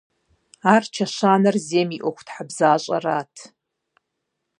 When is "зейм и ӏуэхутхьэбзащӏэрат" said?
1.67-3.35